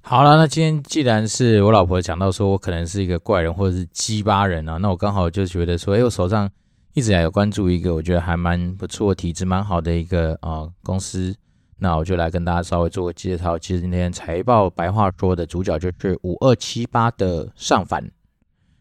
[0.00, 6.48] 好了，那今天既然是我老婆讲到说我可能是一个怪人或者是鸡巴人啊，那我刚好就觉得说，哎，我手上
[6.94, 11.34] 一直还有关注一个我觉得还蛮不错、体质蛮好的一个啊、呃、公司。
[11.78, 13.58] 那我就来跟大家稍微做个介绍。
[13.58, 18.10] 其实今天财报白话说的主角就是五二七八的上帆。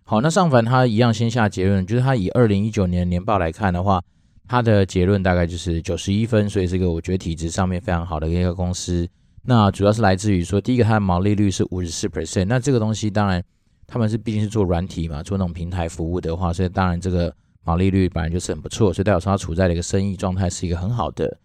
[0.04, 4.02] 好，那上帆他一样先下结论，就是他以二零一九年年报来看的话，
[4.48, 9.08] 他的结论大概就是九十一分，所以这个我觉得体质上面非常好的一个公司。
[9.44, 12.46] 那主要是来自于说，第一个它的毛利率是五十四 percent。
[12.46, 13.44] 那这个东西当然
[13.86, 17.34] 他们是毕竟是做软体嘛，做那种平台服务的话，所以当然这个
[17.64, 21.38] 毛利率本来就是很不错，所以代表说它处在的一个生意状态是一个很好的。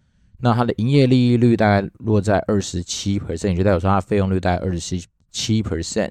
[0.43, 6.09] 那它的营业利益率大概落在二十七 percent，也就代表说它费用率大概二十七七 percent。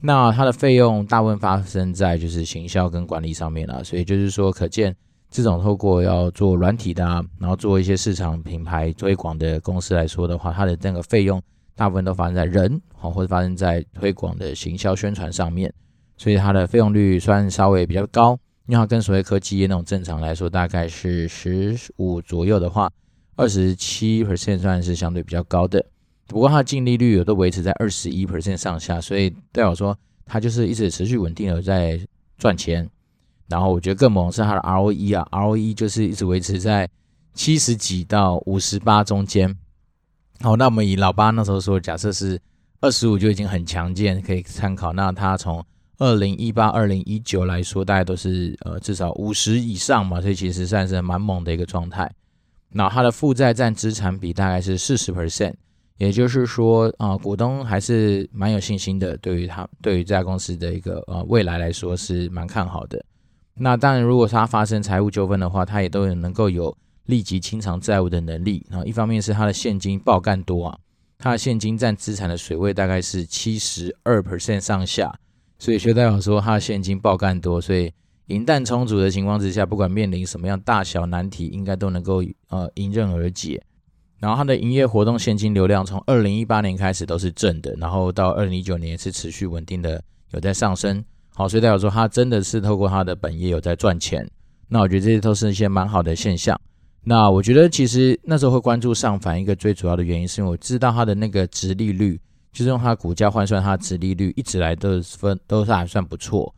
[0.00, 4.92] 那它的费用大部分发生在就是行销跟管理上面了，所以就是说，可见
[5.30, 11.40] 这种透过要做软体的啊，然后做一些市场品牌推广的公司来说的话，它的那个费用
[11.76, 15.72] 大部分都发生在人，好，或者发生在推广的行销宣传上面，
[16.16, 18.36] 所以它的费用率算稍微比较高，
[18.66, 22.90] 因为它跟所谓科技业那种正常来说大概是十五左右的话。
[23.38, 25.86] 二十七 percent 算是相对比较高的，
[26.26, 29.96] 不过它的净利率有都维持在二十一 percent 上下，所以代表说
[30.26, 32.00] 它就是一直持续稳定的在
[32.36, 32.90] 赚钱。
[33.48, 36.90] 然后我觉得更猛是它的 ROE 啊，ROE 就是一直维持在
[37.32, 39.56] 七十几到五十八中间。
[40.40, 42.40] 好，那我们以老八那时候说，假设是
[42.80, 44.92] 二十五就已经很强健，可以参考。
[44.92, 45.64] 那它从
[45.98, 52.12] 二零一八、二零一九来说，大概都是呃至少五十以上嘛，所以其实算是蛮猛的一个状态。
[52.70, 55.54] 那它的负债占资产比大概是四十 percent，
[55.96, 63.04] 也就是说啊、股东还是蛮有信心的，对于他对于这家公司的一个呃未来来说是蛮看好的。
[63.54, 66.76] 那当然，如果它发生财务纠纷的话，它也都有能够有
[67.06, 68.64] 立即清偿债务的能力。
[68.70, 70.78] 然后一方面是它的现金爆干多啊，
[71.18, 75.12] 它的现金占资产的水位大概是七十二 percent 上下，
[75.58, 77.92] 所以就代表说它的现金爆干多，所以
[78.28, 83.62] 银弹充足的情况之下，不管面临什么样大小难题，应该都能够呃迎刃而解。
[84.18, 91.02] 然后它的营业活动现金流量从二零一八年开始都是正的，然后到二零一九年是持续稳定的有在上升。
[91.34, 94.28] 好，所以代表说它真的是透过它的本业有在赚钱，
[94.68, 96.60] 那我觉得这些都是一些蛮好的现象。
[97.04, 102.20] 那我觉得其实那时候会关注上帆一个最主要的原因，是因为我知道它的那个殖利率，
[102.52, 106.52] 就是用它股价换算它的殖利率，一直来都是分都是还算不错。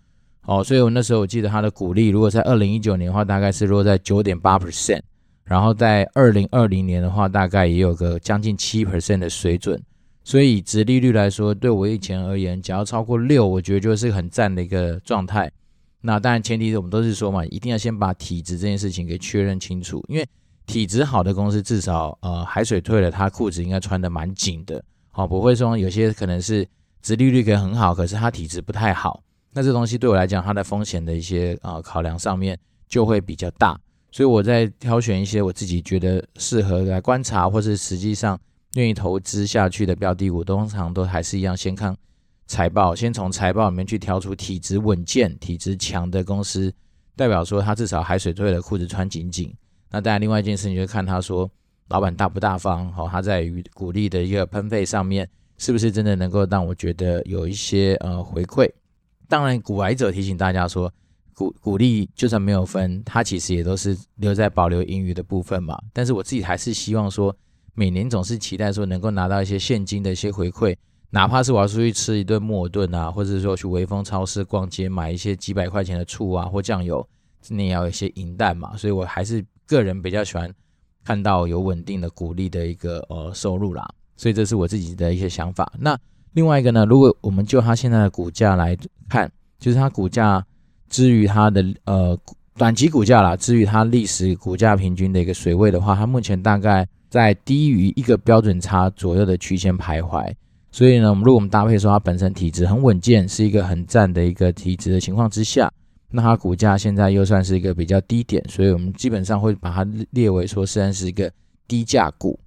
[0.47, 5.03] 哦，所以我那时候我记得他的股利，如果在二零一九年的话，大概是落在九点八 percent，
[5.45, 9.81] 然后在二零二零年的话，大概也有个将近七 percent 的水准。
[10.23, 15.51] 所以以殖利率来说，对我以前而言，只要超过六，我觉得就是很赞的一个状态。
[16.03, 20.05] 那当然前提是我们都是说嘛，一定要先把体质这件事情给确认清楚。
[20.09, 20.27] 因为
[20.67, 26.67] 体质好的公司，至少呃海水退了，它裤子应该穿的蛮紧的，好，不会说有些可能是
[27.03, 29.23] 殖利率可以很好，可是它体质不太好。
[29.53, 32.59] 那这东西对我来讲，它的风险的一些啊考量上面
[32.89, 33.79] 就会比较大。
[34.11, 38.39] 所以我在挑选一些我自己觉得适合来观察，或是实际上。
[38.77, 41.93] 愿意投资下去的标的股，通常都还是一样，先看
[42.47, 46.73] 财报，先从财报里面去挑出体质稳健、体质强的公司，
[47.17, 49.53] 代表说他至少海水退了，裤子穿紧紧。
[49.91, 51.51] 那当然，另外一件事情就是看他说
[51.89, 58.71] 老板大不大方，好，他在于股利的一个分配上面，是不是真的能够让我觉得有一些呃回馈。
[59.31, 60.93] 当然，股癌者提醒大家说，
[61.33, 65.81] 股股利就算没有分，它其实也都是留在保留盈余的部分嘛。
[65.95, 67.35] 但是我自己还是希望说。
[67.73, 70.77] 每年总是期待说能够拿到一些现金的一些回馈，
[71.11, 77.09] 哪怕是我要出去吃一顿莫尔顿啊，或者是说去微风超市逛街买一些几百块钱的醋啊或酱油，
[77.49, 78.77] 你也要有一些银蛋嘛。
[78.77, 80.53] 所以我还是个人比较喜欢
[81.05, 83.89] 看到有稳定的股利的一个呃收入啦。
[84.17, 85.73] 所以这是我自己的一些想法。
[85.79, 85.97] 那
[86.33, 88.77] 另外一个呢，如果我们就它现在的股价来
[89.09, 90.45] 看，就是它股价
[90.89, 92.19] 之于它的呃
[92.57, 96.87] 短期股价啦，之于它历史股价平均的一个水位的话，它目前大概。
[97.11, 100.33] 在低于一个标准差左右的区间徘徊，
[100.71, 105.69] 所以呢，我们如果我们搭配说它本身体质很稳健，是一个很赞的一个体质的情况之下，
[106.13, 111.29] 那它股价现在又算是一个比较低点，所以我们基本上会把它列为说虽然是一个
[111.67, 112.39] 低价股。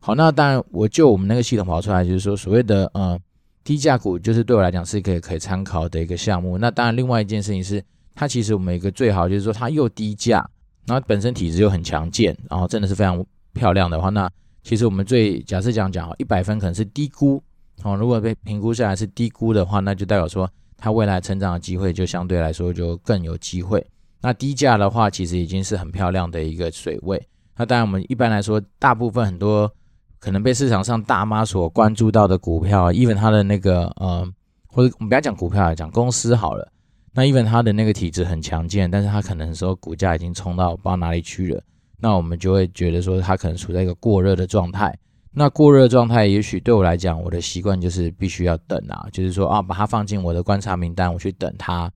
[0.00, 3.18] 好，那当然我就我们那个系统跑出来，就是说所谓的呃
[3.62, 6.58] 低价股，就是对我来讲是一个可以参考的一个项目。
[6.58, 7.82] 那当然另外一件事情是，
[8.14, 10.48] 它其实我们一个最好就是说它又低价，
[10.86, 13.24] 然后本身体质又很强健，然后真的是非常。
[13.52, 14.30] 漂亮的话，那
[14.62, 17.42] 其实我们最假设这样讲，一百分可能是低估
[17.82, 17.96] 哦。
[17.96, 23.84] 如果被评估下来是低估的话，那就代表说它未来成长的机会就相对来说就更有机会。
[24.20, 27.20] 那低价的话，其实已经是很漂亮的一个水位。
[27.56, 29.68] 那当然，我们一般来说，大部分很多
[30.20, 34.24] 可能被市场上大妈所关注到的股票，even 它的那个呃，
[34.68, 36.70] 或者我们不要讲股票来讲公司好了，
[37.14, 41.62] 那 even 它的那个体质很强健，但是它可能说股价已经冲到不知道哪里去了。
[41.98, 44.96] 那我们就会觉得说，它可能处在一个过热的状态。
[45.32, 51.90] 那过热状态，也许对我来讲，我的习惯就是必须要等啊，就是说啊，把它放进我的观察名单，我去等它。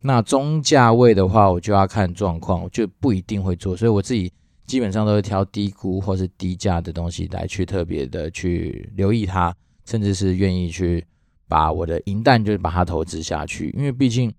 [0.00, 3.76] 那中价位的话，我就要看状况，就不一定会做。
[3.76, 4.32] 所以我自己
[4.66, 11.04] 基本上都会挑低估或是低价的东西来去特别的去留意它，甚至是愿意去
[11.48, 14.32] 把我的银弹就是把它投资下去，因为毕竟。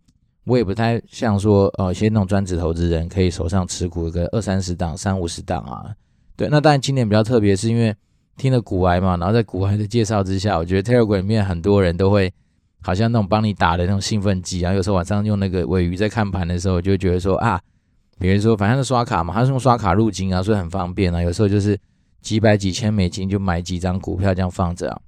[0.50, 5.94] 我也不太像说，呃，一些那种专职投资人可以手上持股一个二三十档、三五十档啊。
[6.38, 7.94] 对，那当然今年比较特别，是因为
[8.38, 12.34] 听了股癌嘛，然后在股癌的介绍之下，我觉得 Telegram 里面很多人都会
[12.82, 14.74] 好像那种帮你打的那种兴奋剂啊。
[14.74, 17.60] 有时候晚上用那个尾鱼在看盘的时候，就会觉得说啊，
[18.20, 21.22] 比如说反正是刷卡嘛，他是用刷卡入金啊，所以很方便啊。
[21.22, 21.80] 有时候就是
[22.22, 25.00] 几百几千美金就买几张股票这样放着啊，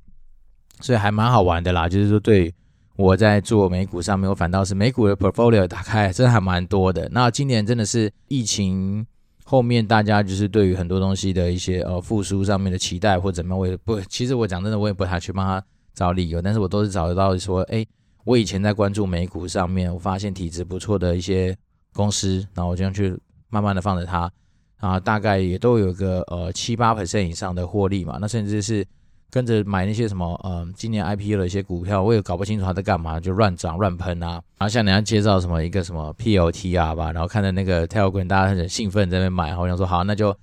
[0.81, 1.87] 所以还蛮好玩的啦。
[1.89, 2.53] 就是说对。
[2.95, 7.07] 我在做美股上面，我反倒是美股的 portfolio 打开，真的还蛮多的。
[7.13, 9.07] 那今年真的是疫情
[9.45, 17.85] 后面，大家就是对于很多东西的一些呃复苏上面的期待或怎么样，我也不，其实我讲真的，我也不太去帮他找理由，但是我都是找得到说，哎，
[18.25, 21.55] 我以前在关注美股上面，我发现体质不错的一些
[21.93, 23.17] 公司，然后我这样去
[23.49, 24.31] 慢慢的放着它，
[24.77, 28.85] 啊，大概也都有个呃七八 percent 以上的获利嘛，那甚至是
[29.29, 34.41] 跟着买那些什么，嗯、呃，今年 IPO 的一些股票，我也搞不清楚他在干嘛，就乱涨乱喷啊。
[34.57, 40.35] 然后像人家介绍什么一个什么 PLTR 吧，然后看着那个 Telegram 大家很兴奋在那边买，然后我想说好，那就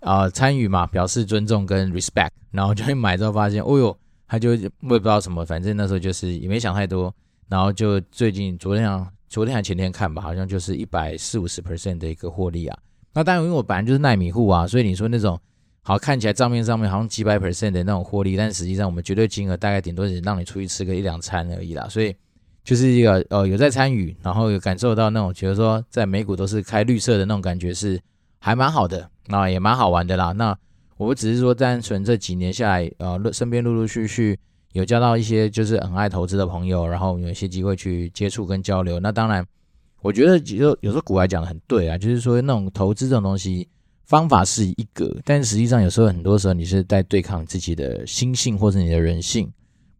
[0.00, 3.96] 啊、参与嘛，表示尊重跟 respect，然后就会买之后发现，哦哟，
[4.28, 7.12] 他就我也不知道什么，反正那时候就是也没想太多，
[7.48, 8.88] 然后就最近昨天，
[9.28, 12.78] 昨天还前天看吧，好像就是一百四五十 percent 的一个获利啊。
[13.12, 15.40] 那当然因为我本来就是耐米户啊，所以你说那种。
[15.88, 21.86] 好，看起来账面上面好像几百 percent 的那种获利，但实际上我们绝对金额大概顶多是让你出去吃个一两餐而已啦。
[21.88, 22.12] 所以
[22.64, 28.00] 就是一个呃有在参与，然后有感受到那种觉得说在美股都是开绿色的那种感觉是
[28.40, 30.32] 还蛮好的，那也蛮好玩的啦。
[30.32, 30.58] 那
[30.96, 34.36] 我只是说单纯这几年下来，呃，身边陆陆续续
[34.76, 39.00] 有交到一些就是很爱投资的朋友，然后有一些机会去接触跟交流。
[39.00, 39.42] 那当然，
[40.02, 43.66] 我觉得有有时候古来讲的很对啊，就是说那种投资这种东西。
[44.04, 49.50] 方法是一个，但实际上有时候很多时候你是在对抗自己的心性或者你的人性。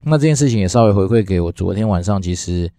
[0.01, 1.51] 那这件事情也稍微回馈给我。
[1.51, 2.71] 昨天晚上其实，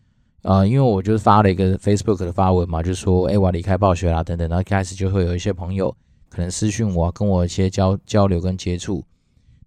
[0.44, 4.48] 呃，因为我就是发了一个 Facebook 的发文嘛，就说，哎，我要离开暴雪啦，等等。
[4.48, 5.94] 然后开始就会有一些朋友
[6.30, 9.04] 可能私讯我，跟我一些交交流跟接触。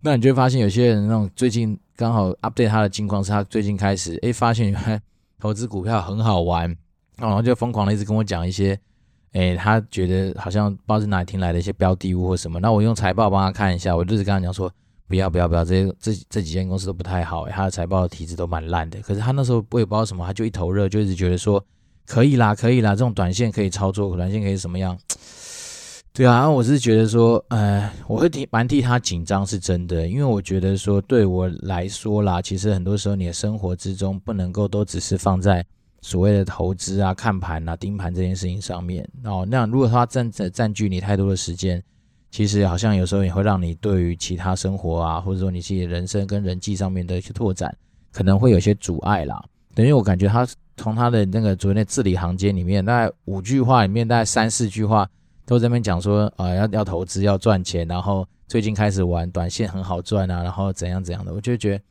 [0.01, 4.99] 那你就会发现有些人那种最近刚好 update 他的近况，是他最近开始，哎，发现原来
[5.39, 6.75] 投资股票很好玩，
[7.19, 8.79] 然后就疯狂的一直跟我讲一些。
[9.33, 14.73] 哎，他觉得好像不知道是哪里听来的一些标的物或什么，那我用财报帮他看一下，我就是跟他讲说，
[15.07, 18.99] 不要不要不要，这些这这几间公司都不太好，他的财报的体质都蛮烂的。
[19.03, 21.63] 可是他那时候我也不知道什么，他就一头热，就一直觉得说
[22.07, 24.99] 可以啦，可以啦，这种短线可以操作，短线可以什么样？
[26.21, 35.65] 对啊，我是觉得说，呃，我会替蛮替他紧张，是真的，因为我觉得说对我来说啦，其实很多时候你的生活之中不能够都只是放在。
[36.03, 41.83] 所谓的投资啊、看盘啊、盯盘这件事情上面，哦，那如果他占占据你太多的时间，
[42.31, 47.75] 其实好像有时候也会让你对于其他生活啊，或者说你自己人生跟人际上面的一些拓展，
[48.13, 49.43] 可能会有些阻碍啦。
[49.75, 55.09] 等于我感觉他从他的那个昨天的字里行间里面，大概五句话里面，大概三四句话
[55.51, 61.85] 都在那边讲说，呃，要要投资要赚钱，然后最近开始玩短线很好赚啊，然后怎样怎样的，我就觉得。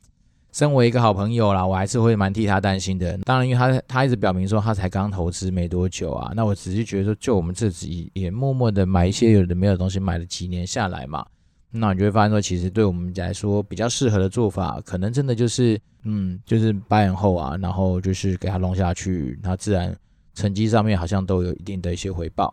[0.50, 3.16] 身为一个好朋友啦，我还是会蛮替他担心的。
[3.18, 11.24] 当然，因为他他一直表明说他才刚投资没多久啊，那我只是觉得说，就我们自己也默默的买一些有的没有的东西，买了几年下来嘛，
[11.70, 19.94] 那你就会发现说，其实对我们来说比较适合的做法，可能真的就是，嗯，就是 buy and hold 啊，然后就是给他弄下去，他自然
[20.34, 22.52] 成绩上面好像都有一定的一些回报。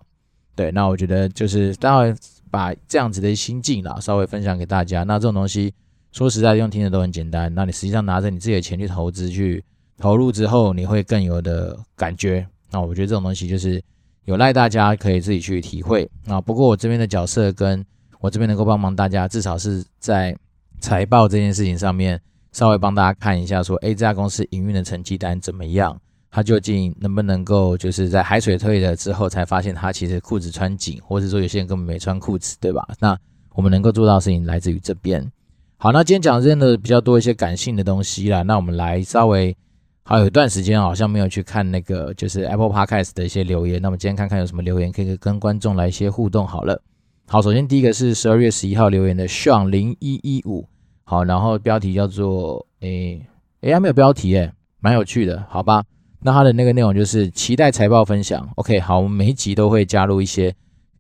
[0.57, 2.13] 对，那我觉得就是待会
[2.51, 5.03] 把这样子的心境啦，稍微分享给大家。
[5.03, 5.73] 那这种东西。
[6.13, 7.53] 说实在，用听的都很简单。
[7.53, 9.63] 那你实际上拿着你自己的钱去投资，去
[9.99, 12.47] 投入之后，你会更有的感觉。
[12.71, 13.79] 那我觉得这种东西就是
[14.25, 16.09] 有赖大家可以自己去体会。
[16.25, 17.85] 啊，不过我这边的角色跟
[18.19, 20.35] 我这边能够帮忙大家，至少是在
[20.79, 22.19] 财报这件事情上面，
[22.51, 26.01] 稍微帮大家看一下，说，哎，这家公司营运的成绩单怎么样？
[26.29, 32.87] 它究竟能不能够就是在海水退了之后，才发现它其实裤子穿紧，或者说有些人根本没穿裤子，对吧？
[32.99, 33.17] 那
[33.53, 35.31] 我们能够做到的事情来自于这边。
[35.77, 38.41] 好，那今天讲真的比较多一些感性的东西啦。
[38.41, 39.55] 那我们来稍微，
[40.03, 43.81] 还有一段时间好像没有去看那个就是 Apple Podcast 的一些留言。
[43.81, 46.47] 那么今天看看有什么留言可以跟观众来一些互动。
[46.47, 46.81] 好了，
[47.27, 50.67] 好，首先第一个是十二月十一号留言的 Sean 零一一五，
[51.03, 53.23] 好，然后标题叫做诶
[53.61, 55.83] 诶，还没有标题诶，蛮有趣的，好吧？
[56.27, 58.45] 那他的那个内容就是期待财报分享。
[58.57, 60.53] OK，好，我们每一集都会加入一些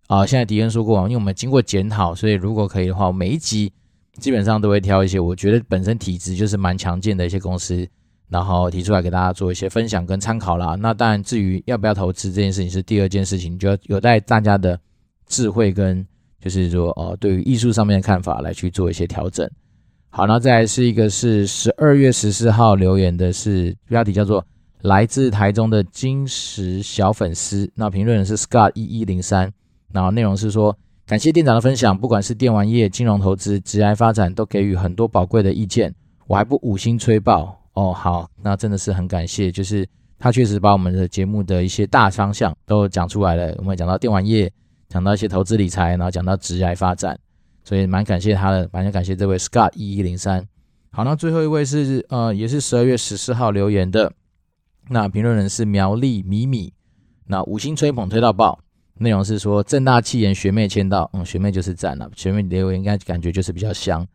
[0.07, 0.25] 啊。
[0.25, 3.73] 现在迪恩说过，因为我们经过检讨，所以如果可以的话，每一集。
[4.19, 7.87] 基本上都会挑一些我觉得本身体质就是蛮强健的一些公司，
[8.29, 10.75] 然后提出来给大家做一些分享跟参考啦。
[10.75, 14.79] 那当然，至于要不要投资这件事情是第二件事情，就要有待大家的
[15.27, 16.03] 智慧跟
[16.41, 19.47] 就是说哦，对于艺术上面的看法来去做一些调整。
[20.09, 24.43] 好，那再来是一个是十二月十四号留言的是标题叫做
[24.87, 29.51] 来自台中的金石小粉丝，那评论是 Scott 一一零三，
[29.91, 30.75] 然后内容是说。
[31.05, 35.95] 感谢店长的分享，不管是电玩业、金融投资、职业发展，都给予很多宝贵的意见。
[36.27, 39.87] 我还不五星吹爆哦，好，那真的是很感谢，就是
[40.19, 43.55] 他确实把我们的节目的一些大方向都讲出来了。
[43.57, 44.51] 我们讲到电玩业，
[44.89, 47.17] 讲到一些投资理财，然后讲到职业发展，
[47.63, 50.45] 所以蛮感谢他的，蛮感谢这位 Scott 一一零三。
[50.91, 54.11] 好，那最后一位是呃，也是十二月十四号留言的，
[54.89, 56.73] 那评论人是苗栗米米，
[57.25, 58.59] 那五星吹捧推到爆。
[58.99, 64.07] 内容是说正大气言学妹签到，嗯，学妹就是赞了，学妹留言应该感觉就是比较香。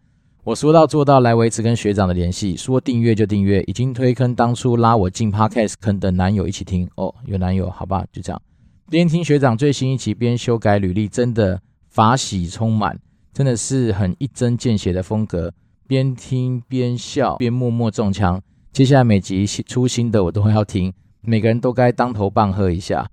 [0.44, 8.42] 我说到做到，来维持跟学长的联系，说订阅就订阅，已经推坑当初拉我进 Podcast 坑的男友一起听哦，有男友好吧，就这样。
[8.90, 12.98] 边听学长最新一期边修改履历，真的法喜充满，
[13.32, 15.52] 真的是很一针见血的风格。
[15.86, 18.42] 边听边笑边默默中枪。
[18.72, 23.06] 接下来每集出新的我都会要听，每个人都该当头棒喝一下。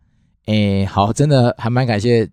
[0.45, 2.25] 诶，好，真的还蛮感谢。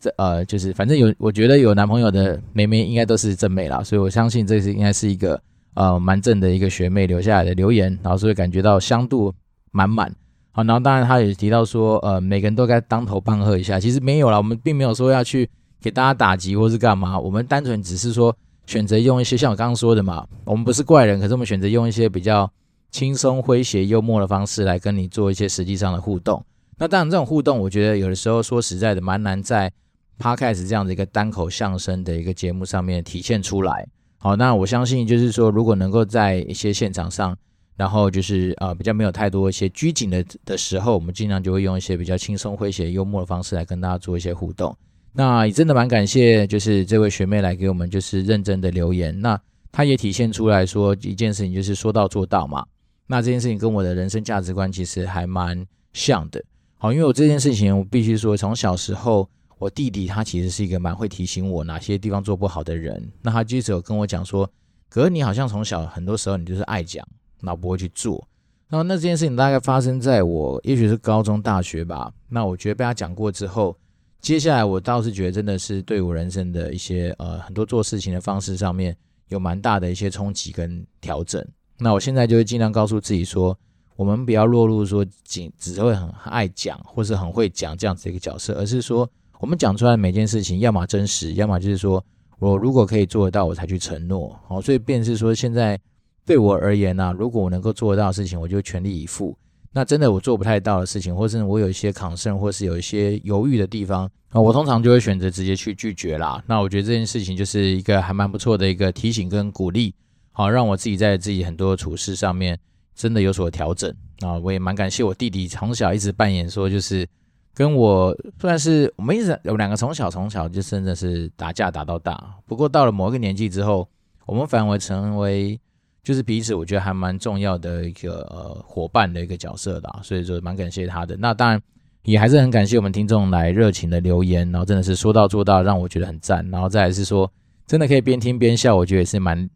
[0.00, 5.40] 这呃，就是反正有，我觉得有男朋友的妹妹应该都是正妹啦，所以我相信这是应该是一个
[5.74, 9.32] 呃蛮正的一个学妹留下来的留言，然后所以感觉到香度
[9.70, 10.10] 满满。
[10.50, 15.48] 好，然后当然他也提到说，呃，每个人都该当头棒喝一下，其实没有啦，我们并没有说要去
[15.80, 18.34] 给大家打击或是干嘛，我们单纯只是说
[18.66, 22.50] 选择用一些像我刚刚说的嘛，我们不是怪人，可是我们选择用一些比较
[22.92, 26.44] 轻松诙谐、幽默的方式来跟你做一些实际上的互动。
[26.78, 29.72] 那当然这种互动，我觉得有的时候说实在的蛮难在。
[30.18, 33.88] Podcast 这样的一个单口相声的一个节目上面体现出来，
[34.18, 37.36] 好，那我相信就是说，如果能够在一些现场上，
[37.76, 44.76] 然后就是呃比较没有太多一些拘谨的的时候，我们尽量就会用一些比较轻松诙谐、幽默的方式来跟大家做一些互动。
[45.12, 49.40] 那也真的蛮感谢，就是这位学妹来给我们就是认真的留言，那
[49.72, 52.64] 她也体现出来说一件事情，就是说到做到嘛。
[53.12, 56.42] 那这件事情跟我的人生价值观其实还蛮像的，
[56.78, 59.28] 好，因为我这件事情我必须说，从小时候。
[59.58, 63.12] 我弟弟他其实是一个蛮会提醒我哪些地方做不好的人。
[63.20, 64.50] 那他接着有跟我讲说
[64.90, 67.06] ：“哥，你好像从小很多时候你就是爱讲，
[67.40, 68.26] 那不会去做。”
[68.68, 72.12] 然后那这件事情大概发生在我也许是高中、大学吧。
[72.28, 73.78] 那我觉得被他讲过之后，
[74.20, 78.96] 接下来我倒是觉得真的是对我人生的一些呃很多做事情的方式上面
[79.28, 81.40] 有蛮大的一些冲击跟调整。
[81.82, 83.58] 那我现在就会尽量告诉自己说，
[83.96, 89.08] 我们不要落入说仅只会很爱讲或是很会讲这样子一个角色，而是说。
[89.40, 92.00] 我们讲出来每件事情，要么真实，要么就是说
[92.38, 94.38] 我如果可以做得到，我才去承诺。
[94.46, 95.76] 好，所以便是说，现在
[96.24, 99.36] 对我而言呢、如果我能够做得到的事情，我就全力以赴。
[99.72, 106.40] 那真的我做不太到的事情，或是我有一些 concern，或是有一些犹豫的地方啊，我通常就会选择直接去拒绝啦。
[106.46, 109.92] 那我觉得这件事情就是一个还蛮不错的一个提醒跟鼓励，
[110.32, 112.58] 好，让我自己在自己很多处事上面
[112.94, 114.34] 真的有所调整啊。
[114.38, 117.06] 我也蛮感谢我弟弟从小一直扮演说就是。
[117.54, 123.86] 跟我算是我们一直有两个从小从小就真的是打架打到大，不过到了某一个年纪之后，
[124.24, 125.60] 我们反而成为
[126.02, 131.14] 就是彼此我觉得还蛮重要的一个呃伙伴的一个角色的，所以说蛮感谢他的。
[131.18, 131.60] 那当然
[132.04, 136.48] 也还是很感谢我们听众来热情的留言，然后真的是说到做到，让我觉得很赞。
[136.48, 137.30] 然后再来是说
[137.66, 139.46] 真的可以边听边笑，我觉得也是蛮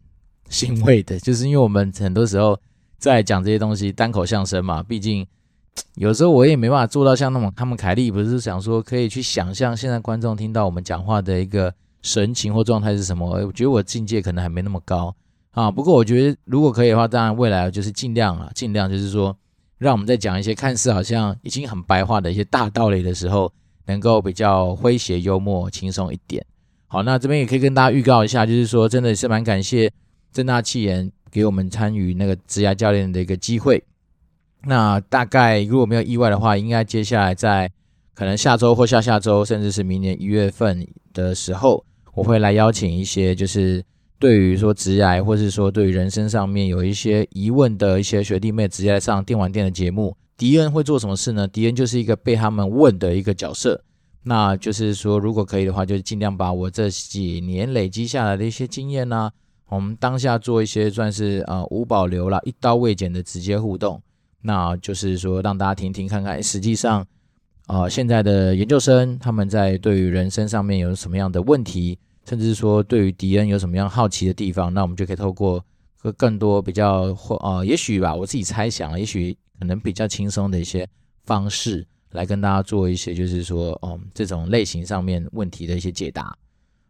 [0.49, 2.59] 欣慰的，就是因为我们很多时候
[2.97, 5.25] 在讲这些东西单口相声嘛，毕竟。
[5.93, 11.71] 有时候我也没办法做到像那种他们凯利不是想说可以去想象现在观众听到我们讲话的一个
[12.01, 13.29] 神情或状态是什么？
[13.45, 15.15] 我觉得我境界可能还没那么高
[15.51, 15.69] 啊。
[15.69, 19.37] 不过我觉得如果可以的话，当然未来就是尽量啊，尽量就是说，
[19.77, 23.51] 让我们在讲一些看似好像已经很白话的一些大道理的时候，
[23.85, 26.43] 能够比较诙谐、幽默、轻松一点。
[26.87, 29.91] 好，那这边也可以跟大家预告一下，就是说真的是蛮感谢
[30.37, 33.83] 正大气研给我们参与那个职涯教练的一个机会。
[34.67, 37.71] 那大概如果没有意外的话，应该接下来在
[38.13, 41.83] 可能下周或下下周，甚至是明年一月份的时候，
[42.13, 43.83] 我会来邀请一些就是
[44.19, 50.15] 对于说职涯，或是说对于人生上面有一些疑问的一些学弟妹，直接来上电玩店的节目。
[50.37, 51.47] 迪恩会做什么事呢？
[51.47, 53.83] 迪恩就是一个被他们问的一个角色。
[54.23, 59.31] 那就是说，如果可以的话，就尽量把我这几年累积下来的一些经验呢，
[59.69, 64.01] 我们当下做一些算是呃无保留啦，一刀未剪的直接互动。
[64.41, 67.05] 那就是说，让大家听听看看，实际上，
[67.67, 75.61] 呃，现在的研究生他们在对于人生上面有什么样的问题，甚至是说对于迪恩有什么样好奇的地方，那我们就可以透过
[75.97, 80.87] 和更多比较或呃，也许吧，我自己猜想，也许可能比较轻松的一些
[81.25, 86.37] 方式来跟大家做一些，就是说，嗯、呃，这种类型上面问题的一些解答。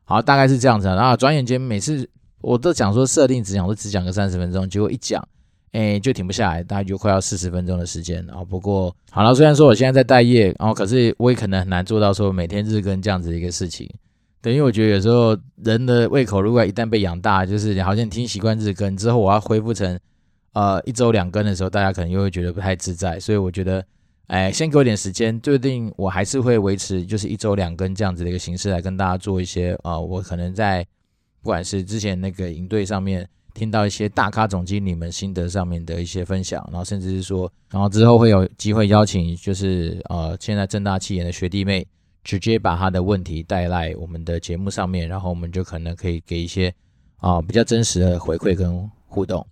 [0.03, 0.85] 好，大概是这样子。
[0.87, 2.07] 然后转眼间，每次
[2.41, 5.25] 我都讲说设定只讲，都只讲个三十分钟，结果一讲。
[5.73, 8.25] 哎，就停不下来，大概就快要四十分钟的时间。
[8.25, 13.87] 然后不过好了，虽然说我现在在待业，然后可是我也可能很难做到说每天日更这样子的一个事情。
[14.41, 19.99] 等于我觉得有时候人的胃口如果一旦被养大，就是你好像听习惯日更之后，我要恢复成
[20.53, 23.19] 呃一周两更的时候，大家可能又会觉得不太自在。
[23.19, 23.83] 所以我觉得，
[24.27, 30.83] 哎，先给我点时间，确定我还是会维持就是一周两更这样子的一个形式来跟大家做一些啊、我可能在
[31.47, 33.25] 不管是之前那个营队上面。
[33.53, 41.87] 听到一些大咖总经理们心得上面的一些分享，然后甚至是说，然后之后会有机会邀请，就是呃，现在正大企研的学弟妹，
[42.23, 46.71] 直接把他的问题带来我们的节目上面，然后我们就可能可以给一些
[47.15, 49.43] 啊、比较真实的回馈跟互动。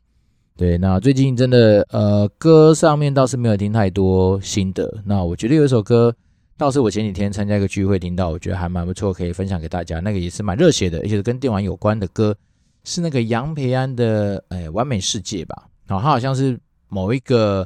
[0.56, 6.16] 对，那最近真的呃歌上面倒是没有听太多心得，那我觉得有一首歌
[6.58, 10.00] 倒是我前几天参加一个聚会听到，我觉得还蛮不错，可以分享给大家。
[10.00, 12.36] 那个也是蛮热血的，而且是跟电玩有关的歌。
[12.84, 17.64] 是那个杨培安的哎完美世界吧，然后他好像是某一个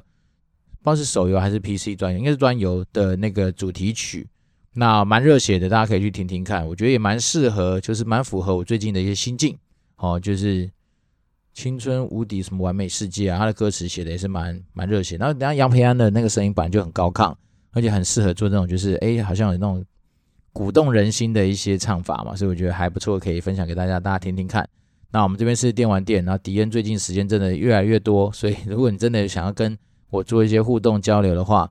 [0.82, 4.28] 不知道是手游还是 PC 端游，应该是端游的那个主题曲，
[4.74, 9.58] 那蛮热血的，大家可以去听听看，我觉得也蛮适合，就是蛮符合我最近的一些心境
[9.98, 10.70] 哦，就是。
[11.52, 13.40] 青春无敌，什么完美世界啊？
[13.40, 15.18] 他的歌词写的也是蛮蛮热血。
[15.18, 17.36] 然后，等下杨培安的那个声音本来就很高亢，
[17.72, 19.84] 而且很适合做这种，就是哎，好像有那种
[20.52, 24.68] 鼓动人心的一些唱法嘛，所以我觉得还不错，可以分享给大家，大家听听看。
[25.12, 29.78] 那我们这边是电玩店，然后迪恩最近时间真的越来越多，所以如果你真的想要跟
[30.10, 31.70] 我做一些互动交流的话，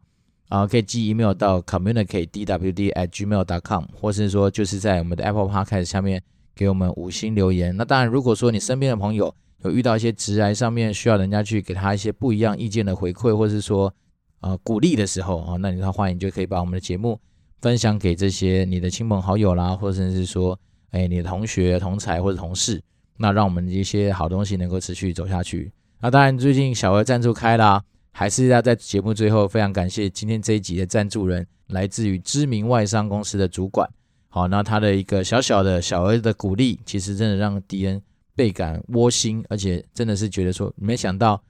[0.49, 6.23] 啊，可以寄 email 到 communicate dwd at gmail dot com，或是说就是在我们的 Apple Podcast 下面
[6.55, 7.77] 给我们五星留言。
[7.77, 9.33] 那当然，如果说你身边的朋友，
[9.65, 13.93] 有遇到一些职涯上面需要人家去给他一些不一样意见的回馈，或是说
[14.41, 17.19] 呃鼓励的时候啊，那你的话欢迎就可以把我们的节目
[17.61, 20.59] 分享给这些你的亲朋好友啦，或者是说
[20.91, 22.83] 哎你的同学、同才或者同事，
[23.17, 25.73] 那让我们一些好东西能够持续走下去。
[26.01, 27.83] 那当然最近小额赞助开啦，
[28.13, 33.89] 还是要在节目最后非常感谢今天这一集的赞助人，来自于知名外商公司的主管。
[34.29, 38.01] 好，那他的一个小小的小额的鼓励，其实真的让迪恩。
[38.37, 41.43] 倍感窝心，而且真的是觉得说，没想到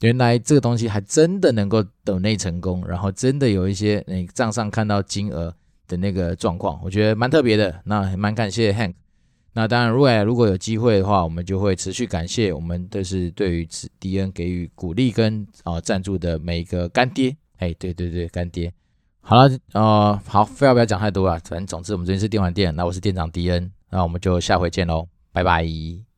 [0.00, 5.54] 原来这个东西还真的能够抖内成功，然后真的有一些那账上看到金额
[5.86, 7.82] 的那个状况，我觉得蛮特别的。
[7.84, 8.94] 那蛮感谢 Hank。
[9.52, 17.36] 那当然，如果如果有机会的话，我们就会持续感谢我们这是对于迪恩给予鼓励跟啊赞助的每一个干爹。
[17.58, 18.72] 哎，对对对，干爹。
[19.20, 21.38] 好了，呃，好，废话不要讲太多了。
[21.40, 26.09] 反正总之，我们这边是电玩店，那我是店长迪恩，那我们就下回见喽，拜拜。